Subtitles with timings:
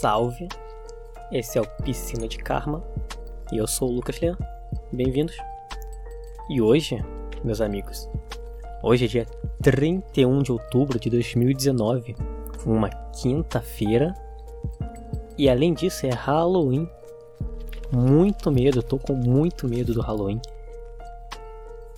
[0.00, 0.48] salve!
[1.30, 2.82] Esse é o Piscina de Karma
[3.52, 4.34] e eu sou o Lucas Leão.
[4.90, 5.36] Bem-vindos!
[6.48, 7.04] E hoje,
[7.44, 8.08] meus amigos,
[8.82, 9.26] hoje é dia
[9.60, 12.16] 31 de outubro de 2019,
[12.64, 14.14] uma quinta-feira,
[15.36, 16.88] e além disso é Halloween.
[17.92, 20.40] Muito medo, eu tô com muito medo do Halloween.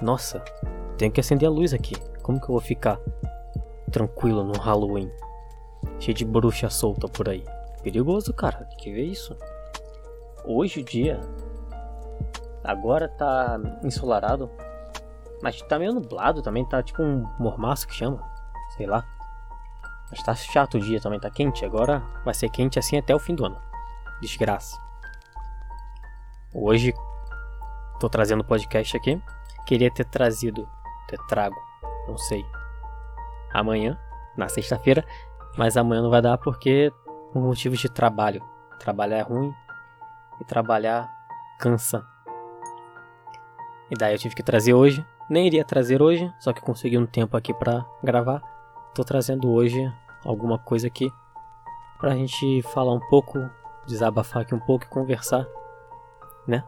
[0.00, 0.40] Nossa,
[0.98, 1.94] tenho que acender a luz aqui.
[2.20, 2.98] Como que eu vou ficar
[3.92, 5.08] tranquilo no Halloween?
[6.00, 7.44] Cheio de bruxa solta por aí.
[7.82, 8.64] Perigoso, cara.
[8.64, 9.36] Tem que ver isso.
[10.45, 11.21] Hoje o dia.
[12.63, 14.50] Agora tá ensolarado.
[15.43, 16.64] Mas tá meio nublado também.
[16.64, 18.22] Tá tipo um mormaço que chama.
[18.77, 19.05] Sei lá.
[20.11, 21.18] Mas tá chato o dia também.
[21.18, 21.64] Tá quente.
[21.64, 23.61] Agora vai ser quente assim até o fim do ano.
[24.21, 24.80] Desgraça.
[26.55, 26.94] Hoje
[27.99, 29.21] tô trazendo podcast aqui.
[29.67, 30.69] Queria ter trazido.
[31.08, 31.57] Ter trago.
[32.06, 32.44] Não sei.
[33.53, 33.98] Amanhã,
[34.36, 35.05] na sexta-feira,
[35.56, 36.92] mas amanhã não vai dar porque
[37.33, 38.42] por motivos de trabalho.
[38.78, 39.52] Trabalhar é ruim
[40.41, 41.11] e trabalhar
[41.58, 42.06] cansa.
[43.91, 45.05] E daí eu tive que trazer hoje.
[45.30, 48.42] Nem iria trazer hoje, só que consegui um tempo aqui para gravar.
[48.94, 49.91] Tô trazendo hoje
[50.24, 51.11] alguma coisa aqui
[51.98, 53.39] pra gente falar um pouco,
[53.86, 55.46] desabafar aqui um pouco e conversar,
[56.46, 56.64] né?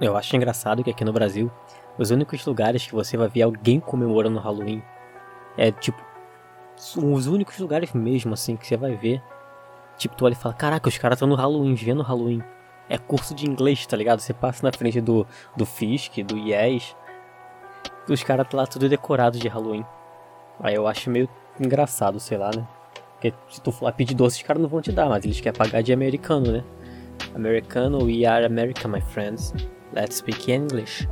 [0.00, 1.50] Eu acho engraçado que aqui no Brasil,
[1.98, 4.82] os únicos lugares que você vai ver alguém comemorando Halloween
[5.56, 6.02] é tipo
[6.96, 9.22] os únicos lugares mesmo, assim, que você vai ver.
[9.96, 12.42] Tipo, tu olha e fala, caraca, os caras estão no Halloween, vendo Halloween.
[12.88, 14.20] É curso de inglês, tá ligado?
[14.20, 16.96] Você passa na frente do, do Fisk, do Yes.
[18.08, 19.84] Os caras lá tudo decorado de Halloween.
[20.60, 21.28] Aí eu acho meio
[21.60, 22.66] engraçado, sei lá, né?
[23.12, 25.58] Porque se tu for pedir doce, os caras não vão te dar, mas eles querem
[25.58, 26.64] pagar de americano, né?
[27.34, 29.52] Americano, we are America, my friends.
[29.92, 31.08] Let's speak English.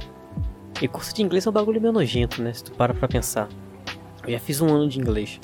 [0.80, 2.52] E curso de inglês é um bagulho meio nojento, né?
[2.52, 3.48] Se tu para pra pensar.
[4.24, 5.40] Eu já fiz um ano de inglês.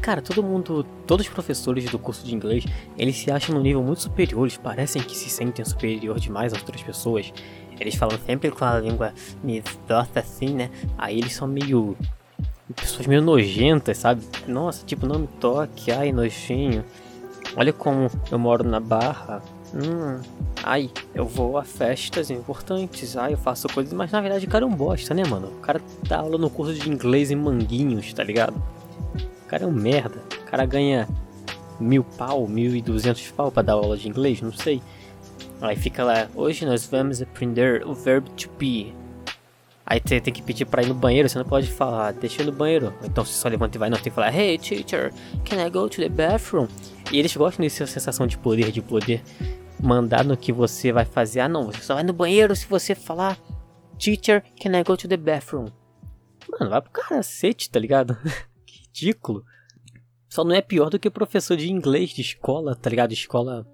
[0.00, 2.64] Cara, todo mundo, todos os professores do curso de inglês,
[2.96, 6.60] eles se acham num nível muito superior, eles parecem que se sentem superior demais às
[6.60, 7.32] outras pessoas.
[7.78, 9.12] Eles falam sempre com a língua
[9.86, 10.70] doce assim, né?
[10.96, 11.96] Aí eles são meio.
[12.74, 14.22] pessoas meio nojentas, sabe?
[14.46, 16.84] Nossa, tipo, não me toque, ai, nojinho.
[17.56, 19.42] Olha como eu moro na Barra.
[19.74, 20.20] Hum,
[20.62, 24.64] ai, eu vou a festas importantes, ai, eu faço coisas, mas na verdade o cara
[24.64, 25.48] é um bosta, né, mano?
[25.48, 28.54] O cara dá aula no curso de inglês em Manguinhos, tá ligado?
[29.48, 30.22] O cara é um merda.
[30.42, 31.08] O cara ganha
[31.80, 34.82] mil pau, mil e duzentos pau pra dar aula de inglês, não sei.
[35.58, 38.94] Aí fica lá, hoje nós vamos aprender o verbo to be.
[39.86, 42.44] Aí você tem que pedir pra ir no banheiro, você não pode falar, deixa eu
[42.46, 42.92] ir no banheiro.
[43.02, 45.14] Então você só levanta e vai, não, tem que falar, hey teacher,
[45.46, 46.68] can I go to the bathroom?
[47.10, 49.22] E eles gostam dessa sensação de poder, de poder
[49.82, 51.40] mandar no que você vai fazer.
[51.40, 53.38] Ah, não, você só vai no banheiro se você falar
[53.98, 55.70] Teacher, can I go to the bathroom?
[56.50, 58.14] Mano, vai pro cacete, tá ligado?
[59.00, 59.44] ridículo.
[60.28, 63.12] Só não é pior do que professor de inglês de escola, tá ligado?
[63.12, 63.66] Escola.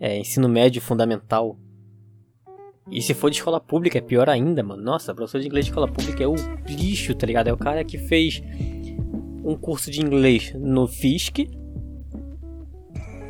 [0.00, 1.58] É, ensino médio fundamental.
[2.90, 4.82] E se for de escola pública é pior ainda, mano.
[4.82, 6.34] Nossa, professor de inglês de escola pública é o
[6.68, 7.48] lixo, tá ligado?
[7.48, 8.42] É o cara que fez
[9.44, 11.48] um curso de inglês no FISC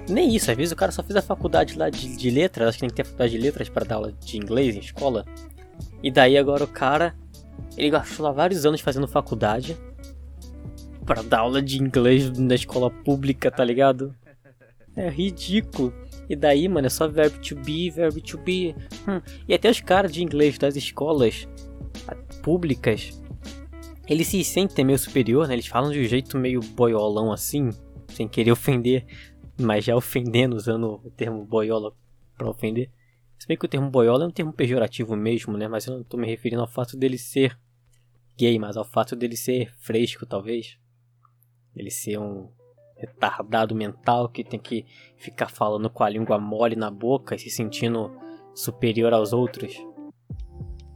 [0.09, 2.79] nem isso, às vezes o cara só fez a faculdade lá de, de letras, acho
[2.79, 5.25] que tem que ter faculdade de letras para dar aula de inglês em escola.
[6.03, 7.15] E daí agora o cara,
[7.77, 9.77] ele gastou lá vários anos fazendo faculdade
[11.09, 14.15] para dar aula de inglês na escola pública, tá ligado?
[14.95, 15.93] É ridículo.
[16.29, 18.77] E daí, mano, é só verbo to be, verbo to be.
[19.09, 19.21] Hum.
[19.49, 21.49] E até os caras de inglês das escolas
[22.43, 23.21] públicas,
[24.07, 25.55] eles se sentem meio superior, né?
[25.55, 27.71] Eles falam de um jeito meio boiolão assim,
[28.09, 29.05] sem querer ofender
[29.59, 31.93] mas já ofendendo, usando o termo boiola
[32.37, 32.91] para ofender.
[33.39, 35.67] Se bem que o termo boiola é um termo pejorativo mesmo, né?
[35.67, 37.59] Mas eu não estou me referindo ao fato dele ser
[38.37, 40.79] gay, mas ao fato dele ser fresco, talvez.
[41.79, 42.49] Ele ser um
[42.97, 44.85] retardado mental que tem que
[45.17, 48.11] ficar falando com a língua mole na boca e se sentindo
[48.55, 49.75] superior aos outros.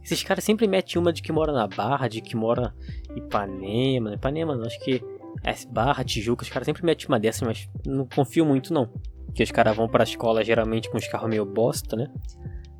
[0.03, 2.75] Esses caras sempre metem uma de que mora na Barra, de que mora
[3.09, 4.13] em Ipanema.
[4.13, 5.01] Ipanema, não, acho que
[5.41, 8.87] S barra, Tijuca, os caras sempre metem uma dessas, mas não confio muito não.
[9.25, 12.11] Porque os caras vão pra escola geralmente com os carros meio bosta, né?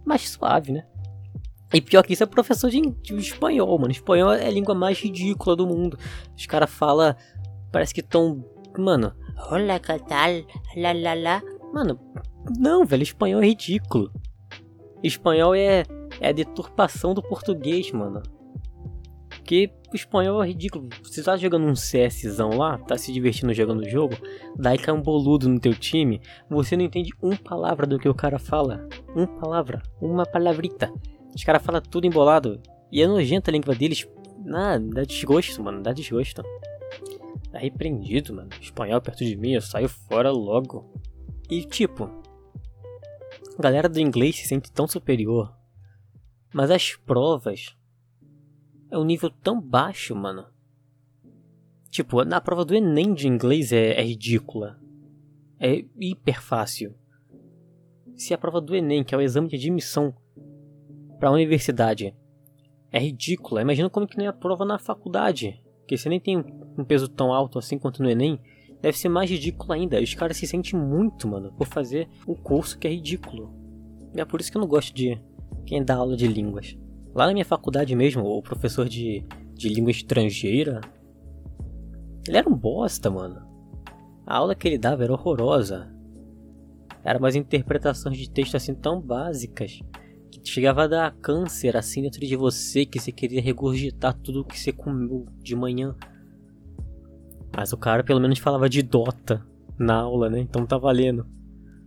[0.05, 0.85] Mas suave, né?
[1.73, 3.91] E pior que isso é professor de, de espanhol, mano.
[3.91, 5.97] Espanhol é a língua mais ridícula do mundo.
[6.37, 7.15] Os caras falam.
[7.73, 8.45] Parece que tão.
[8.77, 9.13] Mano.
[9.49, 10.31] Olá, que tal?
[10.77, 11.41] Lá, lá, lá.
[11.73, 11.99] Mano,
[12.59, 13.01] não, velho.
[13.01, 14.11] Espanhol é ridículo.
[15.03, 15.83] Espanhol é.
[16.21, 18.21] É a deturpação do português, mano.
[19.27, 20.87] Porque o espanhol é ridículo.
[21.01, 24.15] Você tá jogando um CSzão lá, tá se divertindo jogando o jogo,
[24.55, 28.13] daí cai um boludo no teu time, você não entende uma palavra do que o
[28.13, 28.87] cara fala.
[29.15, 30.93] Uma palavra, uma palavrita.
[31.35, 32.61] Os caras falam tudo embolado.
[32.91, 34.07] E é nojenta a língua deles.
[34.53, 36.43] Ah, dá desgosto, mano, dá desgosto.
[37.53, 38.49] Tá repreendido, mano.
[38.59, 40.91] Espanhol perto de mim, eu saio fora logo.
[41.47, 42.09] E tipo,
[43.55, 45.55] a galera do inglês se sente tão superior.
[46.51, 47.77] Mas as provas
[48.89, 50.47] é um nível tão baixo, mano.
[51.91, 54.79] Tipo, na prova do Enem de inglês é, é ridícula.
[55.59, 56.95] É hiper fácil.
[58.15, 60.11] Se a prova do Enem, que é o exame de admissão
[61.19, 62.15] para a universidade,
[62.91, 65.62] é ridícula, imagina como que nem a prova na faculdade.
[65.83, 66.37] Porque você nem tem
[66.77, 68.39] um peso tão alto assim quanto no Enem.
[68.81, 70.01] Deve ser mais ridículo ainda.
[70.01, 73.53] Os caras se sentem muito, mano, por fazer um curso que é ridículo.
[74.15, 75.21] E é por isso que eu não gosto de
[75.65, 76.77] quem dá aula de línguas.
[77.13, 80.79] Lá na minha faculdade mesmo, o professor de, de língua estrangeira.
[82.25, 83.45] Ele era um bosta, mano.
[84.25, 85.93] A aula que ele dava era horrorosa.
[87.03, 89.83] Era umas interpretações de texto assim tão básicas que
[90.43, 94.71] chegava a dar câncer assim dentro de você que você queria regurgitar tudo que você
[94.71, 95.95] comeu de manhã.
[97.55, 99.45] Mas o cara pelo menos falava de Dota
[99.77, 100.39] na aula, né?
[100.39, 101.25] Então tá valendo.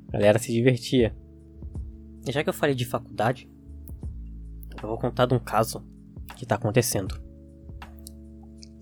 [0.08, 1.14] A galera se divertia.
[2.26, 3.48] E já que eu falei de faculdade,
[4.82, 5.84] eu vou contar de um caso
[6.36, 7.20] que tá acontecendo.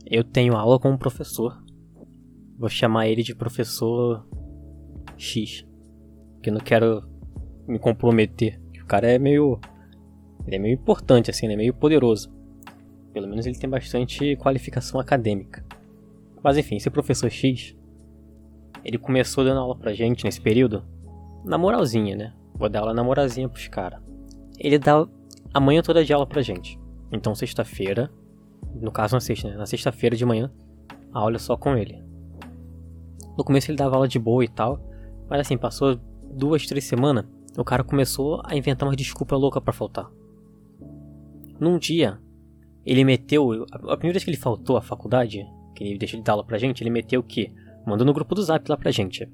[0.06, 1.62] Eu tenho aula com um professor.
[2.58, 4.26] Vou chamar ele de professor
[5.16, 5.66] X.
[6.42, 7.02] Que eu não quero
[7.66, 8.60] me comprometer.
[8.84, 9.58] O cara é meio.
[10.46, 12.30] Ele é meio importante, assim, ele é meio poderoso.
[13.12, 15.64] Pelo menos ele tem bastante qualificação acadêmica.
[16.42, 17.74] Mas enfim, esse professor X.
[18.84, 20.84] Ele começou dando aula pra gente nesse período.
[21.44, 22.34] Na moralzinha, né?
[22.54, 24.00] Vou dar aula na moralzinha pros caras.
[24.58, 25.06] Ele dá
[25.54, 26.78] a manhã toda de aula pra gente.
[27.10, 28.10] Então, sexta-feira,
[28.74, 29.56] no caso na sexta, né?
[29.56, 30.50] Na sexta-feira de manhã,
[31.12, 32.02] a aula é só com ele.
[33.38, 34.78] No começo ele dava aula de boa e tal,
[35.28, 35.98] mas assim, passou
[36.30, 37.24] duas, três semanas,
[37.56, 40.10] o cara começou a inventar uma desculpa louca para faltar.
[41.58, 42.18] Num dia,
[42.84, 43.64] ele meteu.
[43.72, 46.58] A primeira vez que ele faltou à faculdade, que ele deixou de dar aula pra
[46.58, 47.52] gente, ele meteu o quê?
[47.86, 49.28] Mandou no grupo do zap lá pra gente.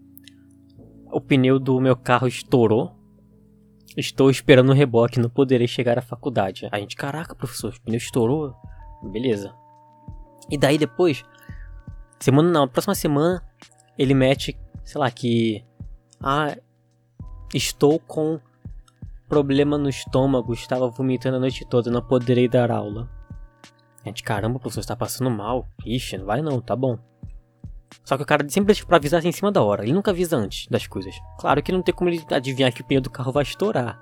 [1.11, 3.01] O pneu do meu carro estourou
[3.97, 6.69] Estou esperando o reboque, não poderei chegar à faculdade.
[6.71, 8.55] A gente, caraca, professor, o pneu estourou.
[9.03, 9.53] Beleza.
[10.49, 11.25] E daí depois,
[12.21, 13.45] semana não, próxima semana,
[13.99, 15.65] ele mete, sei lá, que.
[16.23, 16.57] Ah,
[17.55, 18.41] estou com
[19.29, 23.09] problema no estômago, estava vomitando a noite toda, não poderei dar aula.
[24.05, 25.69] Gente, caramba, professor, está passando mal.
[25.85, 26.99] Ixi, não vai não, tá bom.
[28.05, 29.85] Só que o cara sempre deixa pra avisar assim em cima da hora.
[29.85, 31.15] Ele nunca avisa antes das coisas.
[31.39, 34.01] Claro que não tem como ele adivinhar que o pneu do carro vai estourar.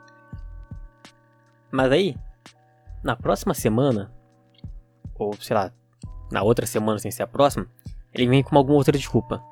[1.70, 2.16] Mas aí,
[3.02, 4.10] na próxima semana,
[5.14, 5.72] ou sei lá,
[6.30, 7.66] na outra semana sem ser a próxima,
[8.14, 9.42] ele vem com alguma outra desculpa.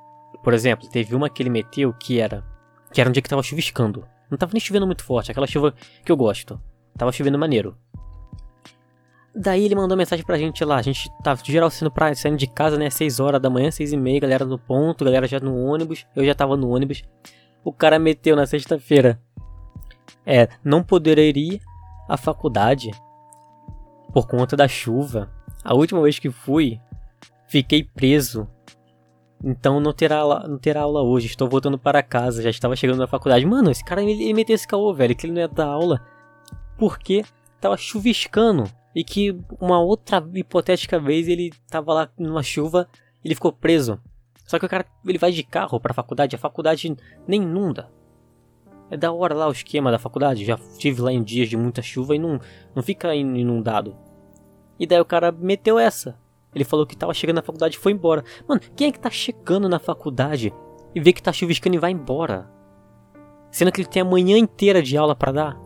[0.43, 2.45] Por exemplo, teve uma que ele meteu que era
[2.93, 4.07] que era um dia que tava chuviscando.
[4.31, 5.75] Não tava nem chovendo muito forte, aquela chuva
[6.05, 6.61] que eu gosto.
[6.97, 7.77] Tava chovendo maneiro.
[9.39, 10.77] Daí ele mandou mensagem pra gente lá.
[10.77, 12.89] A gente tava geral saindo, pra, saindo de casa, né?
[12.89, 16.07] 6 horas da manhã, 6 e meia, galera no ponto, galera já no ônibus.
[16.17, 17.05] Eu já tava no ônibus.
[17.63, 19.21] O cara meteu na sexta-feira.
[20.25, 21.61] É, não poderia ir
[22.09, 22.91] à faculdade
[24.13, 25.31] por conta da chuva.
[25.63, 26.81] A última vez que fui,
[27.47, 28.49] fiquei preso.
[29.45, 31.27] Então não terá, aula, não terá aula hoje.
[31.27, 32.43] Estou voltando para casa.
[32.43, 33.45] Já estava chegando na faculdade.
[33.45, 35.15] Mano, esse cara ele, ele meteu esse caô, velho.
[35.15, 36.01] Que ele não ia dar aula.
[36.79, 37.25] Porque
[37.61, 42.89] tava chuviscando e que uma outra hipotética vez ele tava lá numa chuva
[43.27, 44.01] ele ficou preso.
[44.47, 47.91] Só que o cara ele vai de carro pra faculdade, a faculdade nem inunda.
[48.89, 51.83] É da hora lá o esquema da faculdade, já tive lá em dias de muita
[51.83, 52.41] chuva e não,
[52.75, 53.97] não fica inundado.
[54.79, 56.17] E daí o cara meteu essa.
[56.57, 58.25] Ele falou que tava chegando na faculdade e foi embora.
[58.49, 60.55] Mano, quem é que tá chegando na faculdade
[60.95, 62.51] e vê que tá chuviscando e vai embora?
[63.51, 65.61] Sendo que ele tem a manhã inteira de aula para dar?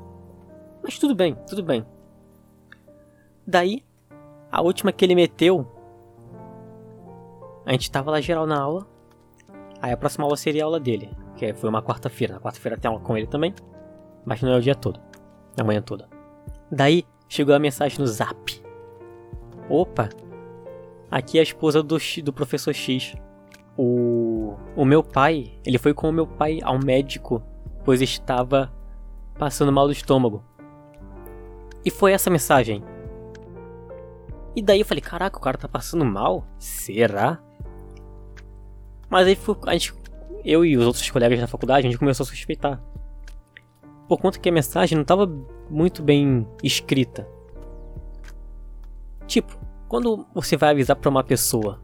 [0.83, 1.87] Mas tudo bem, tudo bem.
[3.47, 3.85] Daí,
[4.51, 5.65] a última que ele meteu,
[7.65, 8.85] a gente tava lá geral na aula.
[9.81, 12.35] Aí a próxima aula seria a aula dele, que foi uma quarta-feira.
[12.35, 13.55] Na quarta-feira tem aula com ele também,
[14.25, 14.99] mas não é o dia todo,
[15.57, 16.09] a manhã toda.
[16.69, 18.61] Daí chegou a mensagem no zap.
[19.69, 20.09] Opa,
[21.11, 23.15] aqui é a esposa do, do professor X.
[23.77, 27.43] O, o meu pai, ele foi com o meu pai ao médico,
[27.85, 28.73] pois estava
[29.39, 30.45] passando mal do estômago.
[31.85, 32.85] E foi essa mensagem.
[34.55, 36.45] E daí eu falei, caraca, o cara tá passando mal?
[36.59, 37.41] Será?
[39.09, 39.95] Mas aí a gente,
[40.45, 42.83] eu e os outros colegas da faculdade, a gente começou a suspeitar.
[44.09, 45.27] Por conta que a mensagem não estava
[45.71, 47.27] muito bem escrita.
[49.27, 49.57] Tipo,
[49.91, 51.79] quando você vai avisar para uma pessoa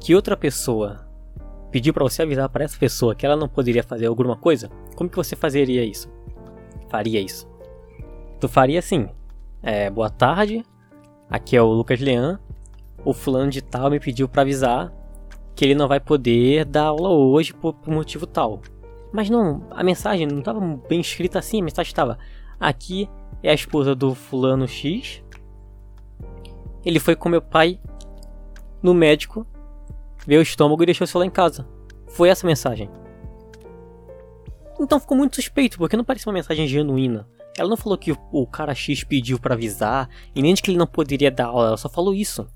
[0.00, 1.06] que outra pessoa
[1.70, 5.08] pediu para você avisar para essa pessoa que ela não poderia fazer alguma coisa, como
[5.08, 6.10] que você fazeria isso?
[6.88, 7.48] Faria isso?
[8.40, 9.08] Tu faria assim:
[9.62, 10.64] é, boa tarde,
[11.32, 12.38] Aqui é o Lucas Leão.
[13.02, 14.92] O fulano de tal me pediu para avisar
[15.54, 18.60] que ele não vai poder dar aula hoje por, por motivo tal.
[19.10, 22.18] Mas não, a mensagem não estava bem escrita assim, a mensagem estava
[22.60, 23.08] aqui
[23.42, 25.22] é a esposa do fulano X.
[26.84, 27.80] Ele foi com meu pai
[28.82, 29.46] no médico,
[30.26, 31.66] veio o estômago e deixou o celular em casa.
[32.08, 32.90] Foi essa a mensagem.
[34.78, 37.28] Então ficou muito suspeito, porque não parece uma mensagem genuína.
[37.56, 40.78] Ela não falou que o, cara X pediu para avisar, e nem de que ele
[40.78, 42.46] não poderia dar aula, ela só falou isso.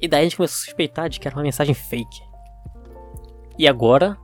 [0.00, 2.20] E daí a gente começou a suspeitar de que era uma mensagem fake.
[3.58, 4.18] E agora,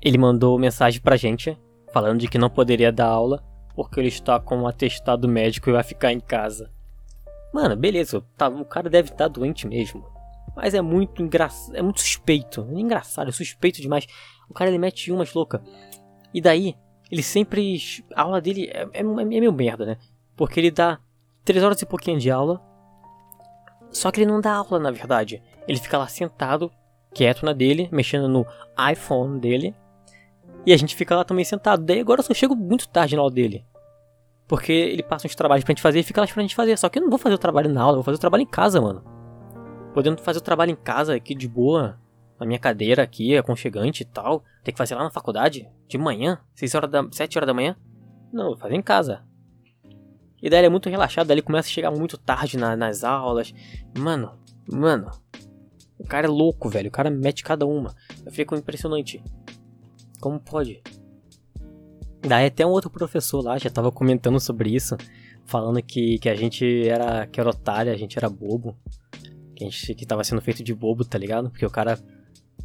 [0.00, 1.58] ele mandou mensagem pra gente,
[1.92, 3.42] falando de que não poderia dar aula,
[3.74, 6.70] porque ele está com um atestado médico e vai ficar em casa.
[7.56, 10.04] Mano, beleza, tá, o cara deve estar doente mesmo.
[10.54, 12.68] Mas é muito engraçado, é muito suspeito.
[12.70, 14.06] É engraçado, é suspeito demais.
[14.46, 15.62] O cara ele mete umas louca.
[16.34, 16.76] E daí,
[17.10, 17.78] ele sempre.
[18.14, 19.96] A aula dele é, é, é meio merda, né?
[20.36, 20.98] Porque ele dá
[21.46, 22.60] 3 horas e pouquinho de aula.
[23.90, 25.42] Só que ele não dá aula, na verdade.
[25.66, 26.70] Ele fica lá sentado,
[27.14, 28.46] quieto na dele, mexendo no
[28.92, 29.74] iPhone dele.
[30.66, 31.82] E a gente fica lá também sentado.
[31.82, 33.64] Daí agora eu só chego muito tarde na aula dele.
[34.48, 36.76] Porque ele passa uns trabalhos pra gente fazer e fica lá esperando a gente fazer.
[36.76, 38.42] Só que eu não vou fazer o trabalho na aula, eu vou fazer o trabalho
[38.42, 39.02] em casa, mano.
[39.92, 41.98] Podendo fazer o trabalho em casa aqui de boa,
[42.38, 44.44] na minha cadeira aqui, aconchegante e tal.
[44.62, 47.76] Tem que fazer lá na faculdade, de manhã, 6 horas da, 7 horas da manhã.
[48.32, 49.24] Não, vou fazer em casa.
[50.42, 53.02] E daí ele é muito relaxado, daí ele começa a chegar muito tarde na, nas
[53.02, 53.54] aulas.
[53.98, 54.32] Mano,
[54.70, 55.10] mano.
[55.98, 56.88] O cara é louco, velho.
[56.88, 57.94] O cara mete cada uma.
[58.24, 59.22] Eu fico impressionante.
[60.20, 60.82] Como pode?
[62.26, 64.96] Daí até um outro professor lá já tava comentando sobre isso,
[65.44, 68.76] falando que, que a gente era que era otário, a gente era bobo.
[69.54, 71.50] Que a gente que tava sendo feito de bobo, tá ligado?
[71.50, 71.98] Porque o cara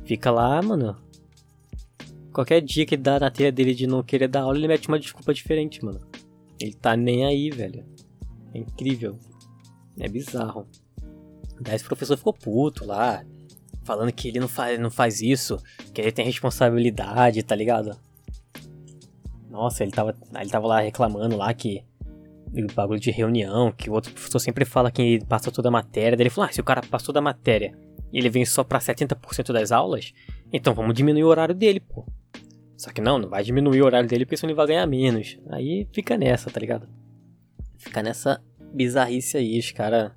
[0.03, 0.98] fica lá, mano.
[2.34, 5.00] Qualquer dia que dá na telha dele de não querer dar aula, ele mete uma
[5.00, 6.00] desculpa diferente, mano.
[6.60, 7.86] Ele tá nem aí, velho.
[8.53, 9.18] É incrível.
[10.00, 10.65] É bizarro.
[11.60, 13.24] Daí esse professor ficou puto lá,
[13.84, 15.58] falando que ele não faz, não faz isso,
[15.94, 17.96] que ele tem responsabilidade, tá ligado?
[19.51, 21.84] Nossa, ele tava, ele tava lá reclamando lá que
[22.53, 25.72] o bagulho de reunião, que o outro professor sempre fala que ele passou toda a
[25.72, 26.17] matéria.
[26.17, 27.77] Daí ele falou: ah, se o cara passou da matéria
[28.12, 30.13] e ele vem só pra 70% das aulas,
[30.51, 32.05] então vamos diminuir o horário dele, pô.
[32.77, 35.38] Só que não, não vai diminuir o horário dele porque senão ele vai ganhar menos.
[35.50, 36.89] Aí fica nessa, tá ligado?
[37.77, 38.41] Fica nessa
[38.74, 40.12] bizarrice aí, os caras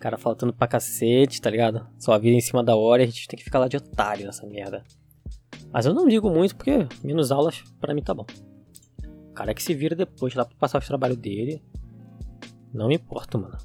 [0.00, 1.86] Cara faltando pra cacete, tá ligado?
[1.98, 4.24] Só vida em cima da hora e a gente tem que ficar lá de otário
[4.24, 4.82] nessa merda.
[5.70, 8.24] Mas eu não digo muito porque menos aulas pra mim tá bom.
[9.40, 11.62] Cara que se vira depois lá pra passar o trabalho dele.
[12.74, 13.56] Não me importo, mano.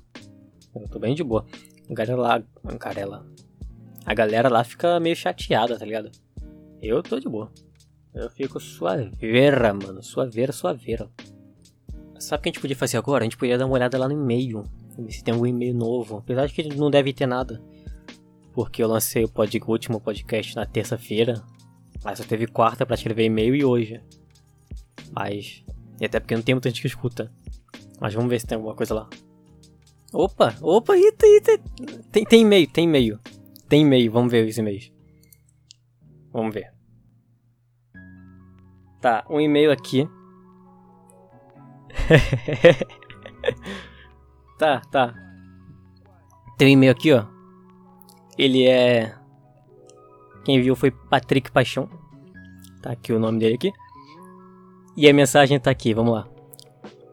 [0.73, 1.45] Eu tô bem de boa.
[1.89, 2.43] A galera lá.
[2.63, 3.25] A galera,
[4.05, 6.09] a galera lá fica meio chateada, tá ligado?
[6.81, 7.51] Eu tô de boa.
[8.13, 10.01] Eu fico suaveira, mano.
[10.01, 11.09] Suaveira, suaveira.
[12.19, 13.23] Sabe o que a gente podia fazer agora?
[13.23, 14.63] A gente podia dar uma olhada lá no e-mail
[15.09, 16.19] se tem algum e-mail novo.
[16.19, 17.61] Apesar de que não deve ter nada.
[18.53, 21.43] Porque eu lancei o, pod, o último podcast na terça-feira.
[22.01, 24.01] Mas só teve quarta para escrever e-mail e hoje.
[25.15, 25.63] Mas.
[25.99, 27.31] E até porque não tem muita gente que escuta.
[27.99, 29.09] Mas vamos ver se tem alguma coisa lá.
[30.13, 30.53] Opa!
[30.61, 30.97] Opa!
[30.97, 31.57] Eita, eita.
[32.11, 33.19] Tem, tem e-mail, tem e-mail.
[33.69, 34.91] Tem e-mail, vamos ver os e-mails.
[36.31, 36.73] Vamos ver.
[39.01, 40.07] Tá, um e-mail aqui.
[44.57, 45.13] Tá, tá.
[46.57, 47.25] Tem um e-mail aqui, ó.
[48.37, 49.13] Ele é.
[50.45, 51.89] Quem viu foi Patrick Paixão.
[52.81, 53.71] Tá aqui o nome dele aqui.
[54.97, 56.25] E a mensagem tá aqui, vamos lá.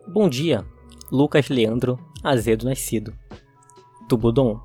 [0.07, 0.65] Bom dia,
[1.11, 3.13] Lucas Leandro Azedo Nascido.
[4.09, 4.63] Tubudon.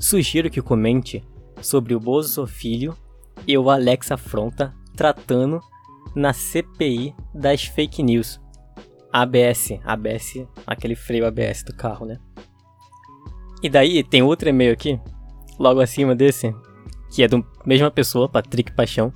[0.00, 1.22] Sugiro que comente
[1.60, 2.96] sobre o Bozo Filho
[3.46, 5.60] e o Alex Afronta tratando
[6.14, 8.40] na CPI das fake news
[9.12, 12.18] ABS, ABS, aquele freio ABS do carro, né?
[13.62, 14.98] E daí tem outro e-mail aqui,
[15.58, 16.54] logo acima desse,
[17.10, 19.12] que é da mesma pessoa, Patrick Paixão.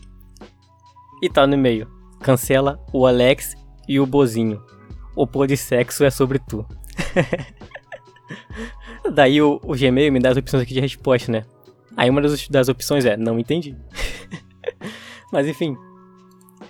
[1.23, 3.55] E tá no e-mail: cancela o Alex
[3.89, 4.63] e o Bozinho.
[5.15, 6.67] O pôr de sexo é sobre tu.
[9.13, 11.45] daí o, o Gmail me dá as opções aqui de resposta, né?
[11.97, 13.77] Aí uma das, das opções é: não entendi.
[15.31, 15.77] Mas enfim,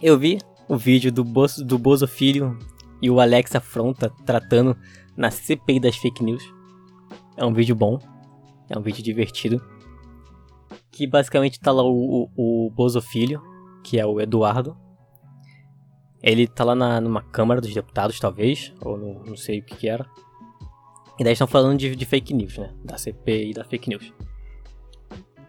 [0.02, 2.58] eu vi o vídeo do, Bozo, do Bozo Filho
[3.00, 4.76] e o Alex afronta tratando
[5.16, 6.42] na CPI das fake news.
[7.36, 7.98] É um vídeo bom,
[8.68, 9.62] é um vídeo divertido.
[10.90, 13.42] Que basicamente tá lá o, o, o Bozo Filho,
[13.82, 14.76] que é o Eduardo.
[16.22, 19.76] Ele tá lá na, numa Câmara dos Deputados, talvez, ou no, não sei o que
[19.76, 20.06] que era.
[21.18, 22.72] E daí estão falando de, de, fake news, né?
[22.84, 24.12] Da CPI da fake news.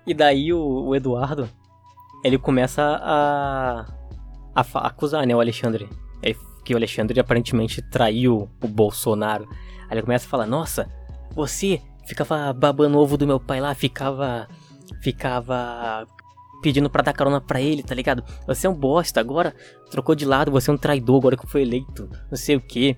[0.05, 1.49] E daí o, o Eduardo,
[2.23, 3.85] ele começa a,
[4.55, 5.87] a, a acusar, né, o Alexandre.
[6.21, 9.47] Ele que o Alexandre aparentemente traiu o Bolsonaro.
[9.83, 10.89] Aí ele começa a falar: Nossa,
[11.35, 14.47] você ficava babando ovo do meu pai lá, ficava
[15.01, 16.07] ficava
[16.63, 18.23] pedindo pra dar carona pra ele, tá ligado?
[18.47, 19.53] Você é um bosta, agora
[19.91, 22.97] trocou de lado, você é um traidor agora que foi eleito, não sei o que.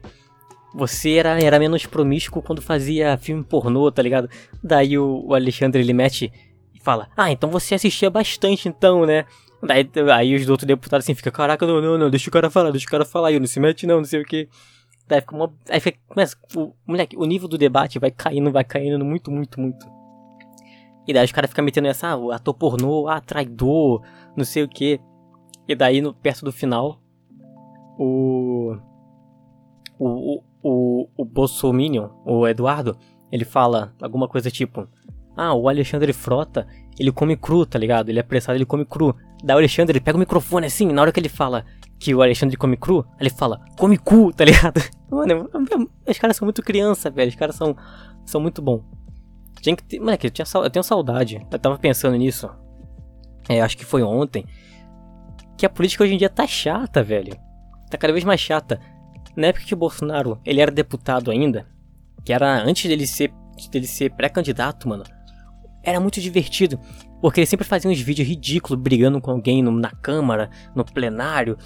[0.76, 4.30] Você era, era menos promíscuo quando fazia filme pornô, tá ligado?
[4.64, 6.32] Daí o, o Alexandre ele mete
[6.74, 9.26] e fala: Ah, então você assistia bastante então, né?
[9.64, 12.72] Daí aí os outros deputados assim ficam: Caraca, não, não, não, deixa o cara falar,
[12.72, 14.48] deixa o cara falar aí, não se mete não, não sei o que.
[15.08, 15.54] Daí fica uma.
[15.70, 15.98] Aí fica.
[16.16, 19.95] Mas, o, moleque, o nível do debate vai caindo, vai caindo muito, muito, muito.
[21.08, 24.02] E daí os caras ficam metendo essa, ah, ator pornô, ah, traidor,
[24.36, 25.00] não sei o que.
[25.68, 27.00] E daí, no, perto do final,
[27.98, 28.78] o.
[29.98, 32.98] O, o, o Bolsominion, o Eduardo,
[33.32, 34.88] ele fala alguma coisa tipo:
[35.38, 36.68] Ah, o Alexandre Frota,
[37.00, 38.10] ele come cru, tá ligado?
[38.10, 39.16] Ele é apressado, ele come cru.
[39.44, 41.66] Daí o Alexandre, ele pega o microfone assim, na hora que ele fala
[42.00, 44.82] que o Alexandre come cru, ele fala, come cu, tá ligado?
[45.10, 45.50] Mano,
[46.08, 47.30] os caras são muito criança, velho.
[47.30, 47.76] Os caras são,
[48.26, 48.82] são muito bons.
[49.66, 50.00] Tinha que ter.
[50.00, 51.44] Moleque, eu, tinha, eu tenho saudade.
[51.52, 52.48] Eu tava pensando nisso.
[53.50, 54.46] É, acho que foi ontem.
[55.58, 57.36] Que a política hoje em dia tá chata, velho.
[57.90, 58.80] Tá cada vez mais chata.
[59.36, 61.66] Na época que o Bolsonaro ele era deputado ainda,
[62.24, 63.34] que era antes dele ser,
[63.72, 65.04] dele ser pré-candidato, mano,
[65.82, 66.80] era muito divertido.
[67.20, 71.58] Porque ele sempre fazia uns vídeos ridículos brigando com alguém no, na Câmara, no plenário,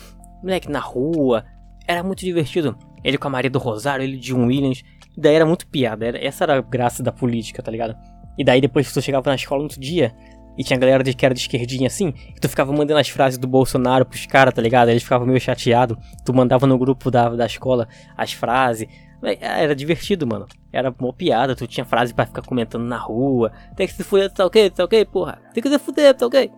[0.41, 1.43] moleque, na rua.
[1.85, 2.77] Era muito divertido.
[3.03, 4.85] Ele com a Maria do Rosário, ele de um Williams.
[5.19, 6.05] Daí era muito piada.
[6.05, 7.95] Era, essa era a graça da política, tá ligado?
[8.37, 10.15] E daí depois tu chegava na escola no outro dia
[10.57, 13.37] e tinha galera de, que era de esquerdinha assim, e tu ficava mandando as frases
[13.37, 14.89] do Bolsonaro pros caras, tá ligado?
[14.89, 15.97] Eles ficavam meio chateados.
[16.25, 18.87] Tu mandava no grupo da, da escola as frases.
[19.21, 20.47] Era divertido, mano.
[20.71, 23.51] Era uma piada, tu tinha frase para ficar comentando na rua.
[23.75, 25.39] Tem que se fuder, tá ok, tá ok, porra.
[25.53, 26.51] Tem que se fuder, tá ok.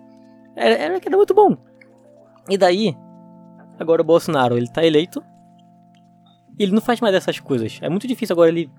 [0.55, 1.55] Era, era, era muito bom.
[2.49, 2.95] E daí,
[3.79, 5.23] agora o Bolsonaro, ele tá eleito.
[6.61, 7.79] Ele não faz mais dessas coisas.
[7.81, 8.69] É muito difícil agora ele,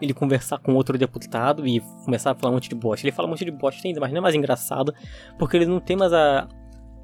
[0.00, 3.06] ele conversar com outro deputado e começar a falar um monte de bosta.
[3.06, 4.92] Ele fala um monte de bosta ainda, mas não é mais engraçado.
[5.38, 6.48] Porque ele não tem mais a,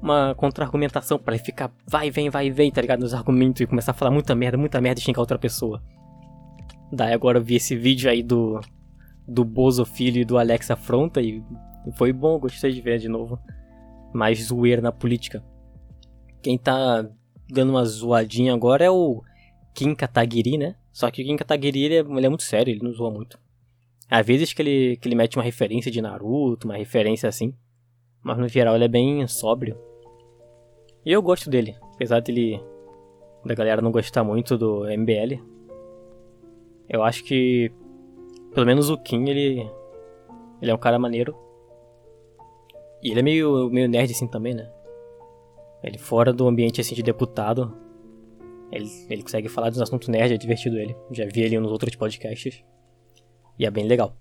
[0.01, 2.99] uma contra-argumentação para ele ficar vai, vem, vai, vem, tá ligado?
[2.99, 5.81] Nos argumentos e começar a falar muita merda, muita merda e xingar outra pessoa.
[6.91, 8.59] Daí agora eu vi esse vídeo aí do,
[9.27, 11.43] do Bozo Filho e do Alex Afronta e
[11.95, 13.39] foi bom, gostei de ver de novo.
[14.13, 15.43] Mais zoeira na política.
[16.41, 17.05] Quem tá
[17.49, 19.23] dando uma zoadinha agora é o
[19.75, 20.75] Kim Kataguiri, né?
[20.91, 23.37] Só que o Kim Kataguiri ele é, ele é muito sério, ele não zoa muito.
[24.09, 27.53] Às vezes que ele, que ele mete uma referência de Naruto, uma referência assim.
[28.23, 29.77] Mas no geral ele é bem sóbrio.
[31.05, 32.59] E eu gosto dele, apesar dele
[33.43, 35.43] da galera não gostar muito do MBL.
[36.89, 37.71] Eu acho que
[38.53, 39.69] pelo menos o Kim ele
[40.61, 41.35] ele é um cara maneiro.
[43.03, 44.71] E ele é meio meio nerd assim também, né?
[45.83, 47.75] Ele fora do ambiente assim de deputado,
[48.75, 50.95] ele, ele consegue falar dos assuntos nerd, é divertido ele.
[51.11, 52.63] Já vi ele nos outros podcasts.
[53.57, 54.15] E é bem legal.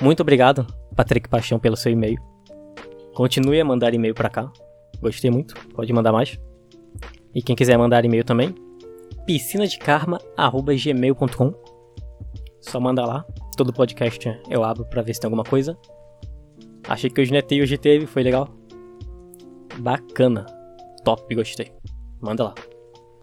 [0.00, 2.16] Muito obrigado, Patrick Paixão, pelo seu e-mail.
[3.14, 4.52] Continue a mandar e-mail para cá.
[5.00, 5.54] Gostei muito.
[5.74, 6.36] Pode mandar mais.
[7.34, 8.52] E quem quiser mandar e-mail também,
[9.26, 11.54] piscinadekarma@gmail.com.
[12.60, 13.24] Só manda lá.
[13.56, 15.78] Todo podcast eu abro para ver se tem alguma coisa.
[16.88, 18.48] Achei que é e hoje teve, foi legal.
[19.78, 20.46] Bacana.
[21.04, 21.70] Top, gostei.
[22.20, 22.54] Manda lá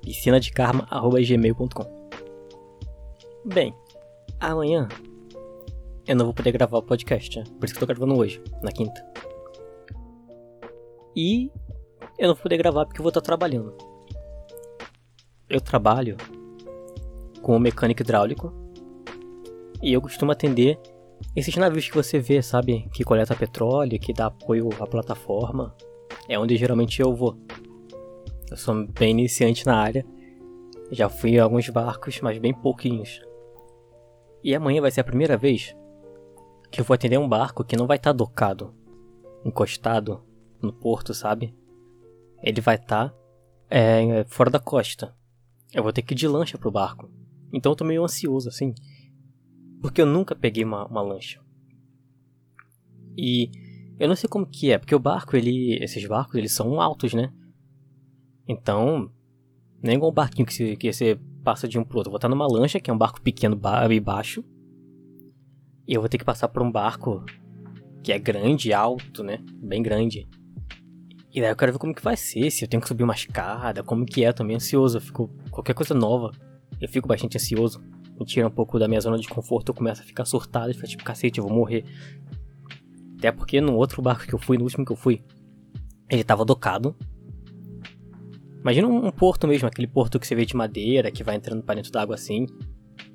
[0.09, 2.09] piscinadekarma.gmail.com
[3.45, 3.75] Bem,
[4.39, 4.87] amanhã
[6.07, 7.43] eu não vou poder gravar o podcast, né?
[7.59, 9.05] por isso que eu tô gravando hoje, na quinta.
[11.15, 11.51] E
[12.17, 13.75] eu não vou poder gravar porque eu vou estar trabalhando.
[15.47, 16.17] Eu trabalho
[17.43, 18.51] com um mecânico hidráulico
[19.83, 20.79] e eu costumo atender
[21.35, 22.89] esses navios que você vê, sabe?
[22.91, 25.75] Que coleta petróleo, que dá apoio à plataforma.
[26.27, 27.37] É onde geralmente eu vou.
[28.49, 30.05] Eu sou bem iniciante na área.
[30.91, 33.21] Já fui em alguns barcos, mas bem pouquinhos.
[34.43, 35.75] E amanhã vai ser a primeira vez
[36.71, 38.73] que eu vou atender um barco que não vai estar tá docado,
[39.43, 40.23] encostado
[40.61, 41.53] no porto, sabe?
[42.41, 43.15] Ele vai estar tá,
[43.69, 45.15] é, fora da costa.
[45.73, 47.11] Eu vou ter que ir de lancha pro barco.
[47.53, 48.73] Então eu tô meio ansioso, assim.
[49.81, 51.41] Porque eu nunca peguei uma, uma lancha.
[53.17, 53.51] E
[53.99, 55.77] eu não sei como que é, porque o barco, ele.
[55.83, 57.31] Esses barcos, eles são altos, né?
[58.49, 59.11] Então,
[59.79, 62.09] nem igual um barquinho que você, que você passa de um pro outro.
[62.09, 63.55] Eu vou estar numa lancha, que é um barco pequeno
[63.91, 64.43] e baixo.
[65.87, 67.23] E eu vou ter que passar por um barco
[68.03, 69.37] que é grande, alto, né?
[69.61, 70.27] Bem grande.
[71.31, 73.13] E daí eu quero ver como que vai ser, se eu tenho que subir uma
[73.13, 74.97] escada, como que é, também ansioso.
[74.97, 75.29] Eu fico.
[75.51, 76.31] Qualquer coisa nova,
[76.81, 77.79] eu fico bastante ansioso.
[78.19, 80.87] Me tira um pouco da minha zona de conforto, eu começo a ficar surtado ficar
[80.87, 81.85] tipo, cacete, eu vou morrer.
[83.19, 85.21] Até porque no outro barco que eu fui, no último que eu fui,
[86.09, 86.95] ele tava docado.
[88.61, 91.75] Imagina um, porto mesmo, aquele porto que você vê de madeira, que vai entrando para
[91.75, 92.45] dentro d'água assim.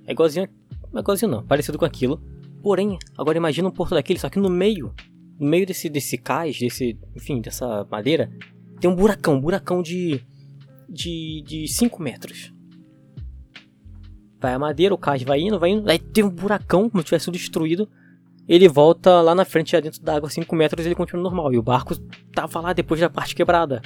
[0.07, 0.49] É igualzinho.
[0.95, 2.23] É igualzinho não, parecido com aquilo.
[2.63, 4.95] Porém, agora imagina um porto daquele, só que no meio
[5.39, 8.31] no meio desse, desse cais, desse, enfim, dessa madeira,
[8.81, 10.21] tem um buracão, um buracão de,
[10.89, 12.53] de, 5 metros.
[14.41, 17.07] Vai a madeira, o cais vai indo, vai indo, aí tem um buracão, como se
[17.07, 17.89] tivesse sido destruído.
[18.47, 21.53] Ele volta lá na frente, já dentro da água, 5 metros, ele continua normal.
[21.53, 21.97] E o barco
[22.35, 23.81] tava lá depois da parte quebrada.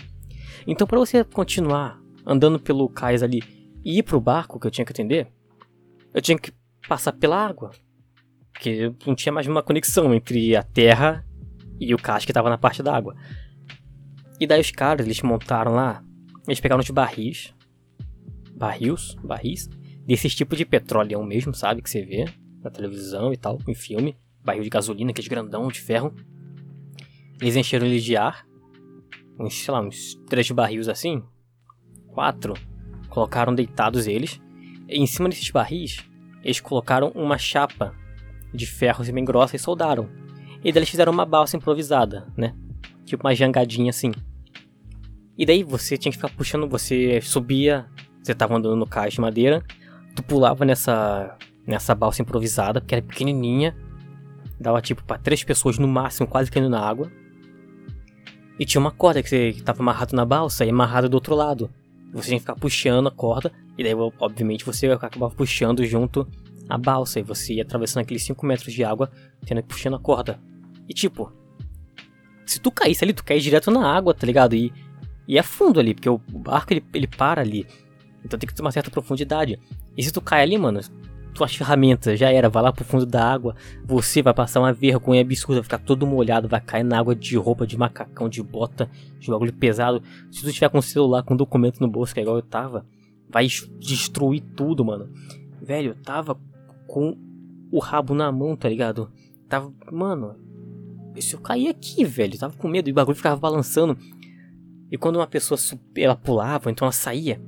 [0.71, 3.43] Então, para você continuar andando pelo cais ali
[3.83, 5.27] e ir pro barco que eu tinha que atender,
[6.13, 6.53] eu tinha que
[6.87, 7.71] passar pela água.
[8.53, 11.25] Porque não tinha mais uma conexão entre a terra
[11.81, 13.17] e o cais que estava na parte da água.
[14.39, 16.05] E daí os caras, eles montaram lá,
[16.47, 17.55] eles pegaram os barris,
[18.55, 19.71] barris, barris,
[20.05, 22.27] desses tipos de petróleo mesmo, sabe, que você vê
[22.63, 26.15] na televisão e tal, em filme, barril de gasolina, aqueles grandão de ferro.
[27.41, 28.48] Eles encheram ele de ar,
[29.39, 31.23] uns, sei lá, uns três barris assim,
[32.09, 32.55] quatro,
[33.09, 34.41] colocaram deitados eles,
[34.89, 36.05] em cima desses barris,
[36.43, 37.95] eles colocaram uma chapa
[38.53, 40.09] de ferro bem grossa e soldaram.
[40.65, 42.55] E daí eles fizeram uma balsa improvisada, né?
[43.05, 44.13] Tipo uma jangadinha assim.
[45.37, 47.87] E daí você tinha que ficar puxando, você subia,
[48.23, 49.63] você tava andando no cais de madeira,
[50.17, 53.77] tu pulava nessa nessa balsa improvisada, porque era pequenininha,
[54.59, 57.13] dava tipo para três pessoas no máximo, quase caindo na água.
[58.59, 61.35] E tinha uma corda que, você, que tava amarrado na balsa e amarrado do outro
[61.35, 61.71] lado.
[62.13, 66.27] Você tinha que ficar puxando a corda, e daí, obviamente, você acabava puxando junto
[66.69, 69.11] a balsa, e você ia atravessando aqueles 5 metros de água,
[69.47, 70.41] tendo que puxando a corda.
[70.89, 71.33] E tipo,
[72.47, 74.55] se tu caísse ali, tu caísse direto na água, tá ligado?
[74.55, 74.73] E,
[75.27, 77.67] e é fundo ali, porque o barco ele, ele para ali.
[78.25, 79.59] Então tem que ter uma certa profundidade.
[79.97, 80.81] E se tu cai ali, mano,
[81.39, 85.21] tuas ferramentas já era, vai lá pro fundo da água, você vai passar uma vergonha
[85.21, 88.91] absurda, vai ficar todo molhado, vai cair na água de roupa, de macacão, de bota,
[89.21, 90.03] de bagulho pesado.
[90.31, 92.85] Se tu tiver com o celular, com documento no bolso, que é igual eu tava,
[93.31, 93.47] vai
[93.79, 95.09] destruir tudo, mano.
[95.63, 96.37] Velho, eu tava
[96.89, 97.17] com
[97.71, 99.11] o rabo na mão, tá ligado?
[99.49, 100.35] Tava, mano,
[101.21, 103.97] se eu cair aqui, velho, eu tava com medo e o bagulho ficava balançando.
[104.91, 105.59] E quando uma pessoa
[105.97, 107.41] ela pulava, então ela saía,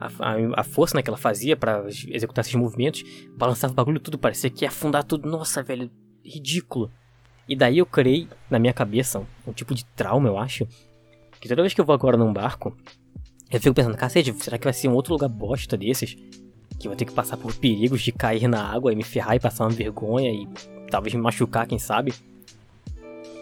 [0.00, 3.02] a, a, força né, que ela fazia para executar esses movimentos,
[3.36, 5.28] balançava o bagulho tudo, parecia que ia afundar tudo.
[5.28, 5.90] Nossa, velho,
[6.24, 6.90] ridículo.
[7.48, 10.66] E daí eu criei na minha cabeça um, um tipo de trauma, eu acho.
[11.40, 12.76] Que toda vez que eu vou agora num barco,
[13.50, 16.14] eu fico pensando, cacete, será que vai ser um outro lugar bosta desses?
[16.78, 19.36] Que eu vou ter que passar por perigos de cair na água e me ferrar
[19.36, 20.48] e passar uma vergonha e
[20.90, 22.12] talvez me machucar, quem sabe?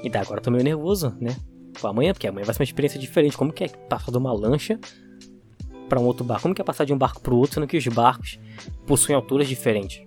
[0.02, 1.34] E daí agora eu tô meio nervoso, né?
[1.80, 3.36] Com amanhã, porque amanhã vai ser uma experiência diferente.
[3.36, 4.78] Como que é passar de uma lancha
[5.94, 6.42] para um outro barco?
[6.42, 8.40] Como que é passar de um barco para o outro, sendo que os barcos
[8.84, 10.02] possuem alturas diferentes?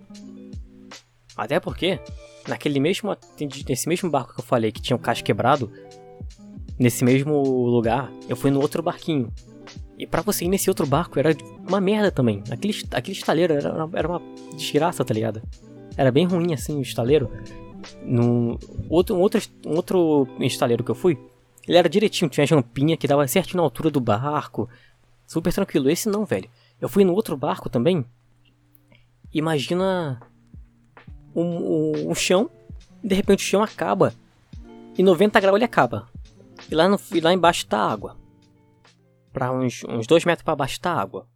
[1.36, 1.98] Até porque,
[2.46, 3.16] naquele mesmo,
[3.70, 5.72] nesse mesmo barco que eu falei que tinha o caixa quebrado,
[6.78, 9.32] nesse mesmo lugar, eu fui no outro barquinho.
[9.98, 11.34] E para você ir nesse outro barco era
[11.66, 12.44] uma merda também.
[12.52, 14.22] Aquele, aquele estaleiro era, era uma
[14.58, 15.42] desgraça, tá ligado?
[15.96, 17.32] Era bem ruim assim o estaleiro.
[18.04, 21.18] No outro, um outro, um outro estaleiro que eu fui,
[21.66, 24.70] ele era direitinho, tinha jampinha que dava certinho na altura do barco.
[25.28, 25.90] Super tranquilo.
[25.90, 26.50] Esse não, velho.
[26.80, 28.06] Eu fui no outro barco também.
[29.34, 30.22] Imagina
[31.36, 32.50] um, um, um chão,
[33.04, 34.14] de repente o chão acaba.
[34.98, 36.08] E 90 graus ele acaba.
[36.72, 38.18] E lá, no, e lá embaixo tá água.
[39.32, 41.28] Pra uns, uns 2 metros para baixo tá água.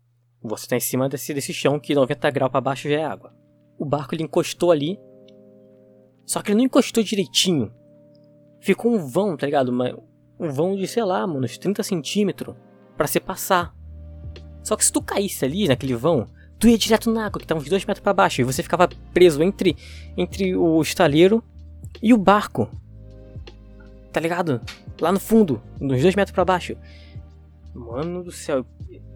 [0.41, 3.33] Você tá em cima desse, desse chão que 90 graus para baixo já é água.
[3.77, 4.97] O barco ele encostou ali.
[6.25, 7.71] Só que ele não encostou direitinho.
[8.61, 9.71] Ficou um vão, tá ligado?
[10.39, 12.55] Um vão de, sei lá, mano, uns 30 centímetros
[12.95, 13.75] para se passar.
[14.63, 16.27] Só que se tu caísse ali naquele vão,
[16.59, 18.87] tu ia direto na água, que tava uns 2 metros para baixo, e você ficava
[19.13, 19.75] preso entre,
[20.15, 21.43] entre o estaleiro
[22.01, 22.69] e o barco.
[24.13, 24.61] Tá ligado?
[24.99, 26.75] Lá no fundo, uns 2 metros para baixo.
[27.73, 28.65] Mano do céu.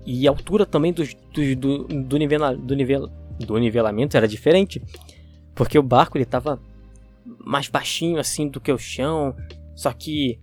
[0.05, 1.03] E a altura também do,
[1.55, 4.81] do, do, nivela, do, nivel, do nivelamento era diferente.
[5.53, 6.60] Porque o barco ele tava
[7.45, 9.36] mais baixinho assim do que o chão.
[9.75, 10.39] Só que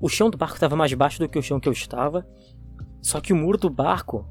[0.00, 2.26] o chão do barco estava mais baixo do que o chão que eu estava.
[3.02, 4.26] Só que o muro do barco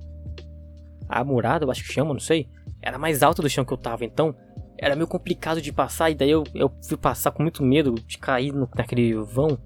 [1.08, 2.48] a murada, eu acho que chama, não sei,
[2.82, 4.36] era mais alta do chão que eu tava, então
[4.78, 8.18] era meio complicado de passar, e daí eu, eu fui passar com muito medo de
[8.18, 9.58] cair no, naquele vão,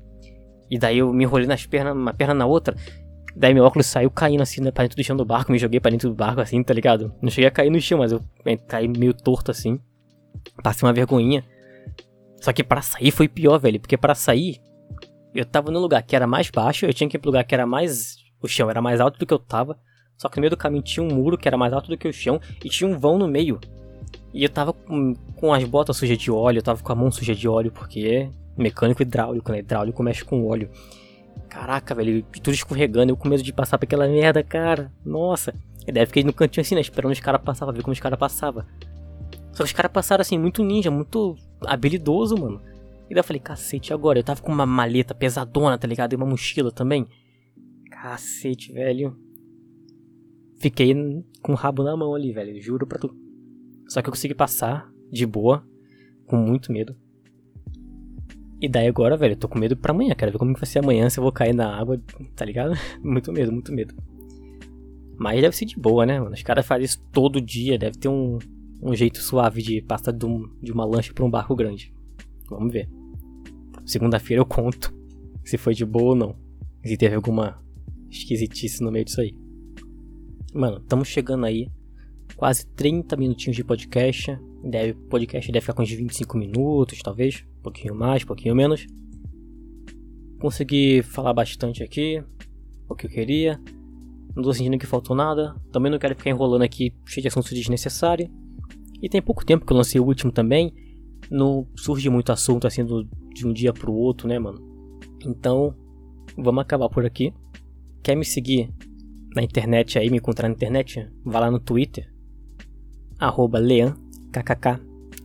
[0.69, 2.75] e daí eu me enrolei nas pernas, uma perna na outra,
[3.36, 5.80] daí meu óculos saiu caindo assim né, pra dentro do chão do barco, me joguei
[5.80, 7.13] pra dentro do barco assim, tá ligado?
[7.21, 8.21] Não cheguei a cair no chão, mas eu
[8.67, 9.80] caí meio torto assim,
[10.63, 11.43] passei uma vergonhinha.
[12.41, 14.62] Só que para sair foi pior, velho, porque para sair
[15.34, 17.54] eu tava no lugar que era mais baixo, eu tinha que ir pro lugar que
[17.54, 18.17] era mais.
[18.41, 19.78] O chão era mais alto do que eu tava.
[20.19, 22.05] Só que no meio do caminho tinha um muro que era mais alto do que
[22.05, 23.58] o chão e tinha um vão no meio.
[24.34, 27.10] E eu tava com, com as botas sujas de óleo, eu tava com a mão
[27.10, 29.60] suja de óleo, porque mecânico hidráulico, né?
[29.60, 30.69] Hidráulico mexe com óleo.
[31.47, 34.91] Caraca, velho, tudo escorregando, eu com medo de passar por aquela merda, cara.
[35.05, 35.53] Nossa.
[35.88, 36.82] E daí fiquei no cantinho assim, né?
[36.82, 38.65] Esperando os caras passar, ver como os caras passavam.
[39.53, 42.62] Só que os caras passaram assim, muito ninja, muito habilidoso, mano.
[43.10, 44.19] E daí eu falei, cacete, agora?
[44.19, 46.12] Eu tava com uma maleta pesadona, tá ligado?
[46.12, 47.08] E uma mochila também.
[47.89, 49.28] Cacete, velho.
[50.59, 50.93] Fiquei
[51.41, 52.61] com o rabo na mão ali, velho.
[52.61, 53.15] Juro pra tu.
[53.87, 55.65] Só que eu consegui passar de boa,
[56.25, 56.95] com muito medo.
[58.61, 60.13] E daí agora, velho, eu tô com medo pra amanhã.
[60.13, 61.99] Quero ver como vai ser amanhã, se eu vou cair na água,
[62.35, 62.73] tá ligado?
[63.01, 63.95] muito medo, muito medo.
[65.17, 66.33] Mas deve ser de boa, né, mano?
[66.33, 68.37] Os caras fazem isso todo dia, deve ter um,
[68.81, 71.93] um jeito suave de passar de, um, de uma lancha pra um barco grande.
[72.49, 72.89] Vamos ver.
[73.85, 74.93] Segunda-feira eu conto
[75.43, 76.35] se foi de boa ou não.
[76.83, 77.61] Se teve alguma
[78.09, 79.33] esquisitice no meio disso aí.
[80.53, 81.69] Mano, estamos chegando aí.
[82.35, 84.35] Quase 30 minutinhos de podcast.
[84.63, 87.45] Deve, podcast deve ficar com uns 25 minutos, talvez.
[87.59, 88.88] Um pouquinho mais, um pouquinho menos.
[90.39, 92.23] Consegui falar bastante aqui.
[92.88, 93.62] O que eu queria.
[94.35, 95.55] Não tô sentindo que faltou nada.
[95.71, 98.29] Também não quero ficar enrolando aqui cheio de assuntos desnecessários.
[99.01, 100.73] E tem pouco tempo que eu lancei o último também.
[101.29, 104.59] Não surge muito assunto assim do, de um dia pro outro, né, mano?
[105.23, 105.75] Então,
[106.35, 107.31] vamos acabar por aqui.
[108.01, 108.73] Quer me seguir
[109.35, 111.07] na internet aí, me encontrar na internet?
[111.23, 112.11] Vá lá no Twitter.
[113.19, 113.95] Arroba Lean,
[114.31, 114.79] kkk,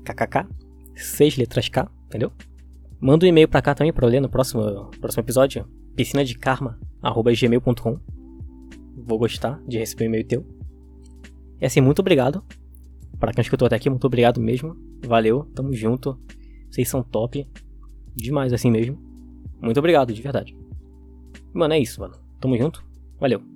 [0.04, 0.46] kkk,
[0.96, 2.32] seis letras K, entendeu?
[3.00, 5.66] Manda um e-mail pra cá também pra eu ler no próximo, próximo episódio.
[5.94, 7.98] Piscina de karma, arroba gmail.com.
[8.96, 10.46] Vou gostar de receber um e-mail teu.
[11.60, 12.42] E assim, muito obrigado.
[13.18, 14.76] Para quem escutou até aqui, muito obrigado mesmo.
[15.06, 16.18] Valeu, tamo junto.
[16.70, 17.46] Vocês são top.
[18.16, 18.98] Demais assim mesmo.
[19.60, 20.56] Muito obrigado, de verdade.
[21.52, 22.14] Mano, é isso, mano.
[22.40, 22.84] Tamo junto.
[23.20, 23.53] Valeu.